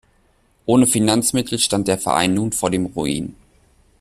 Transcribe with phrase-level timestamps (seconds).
[0.65, 3.35] Ohne Finanzmittel stand der Verein nun vor dem Ruin.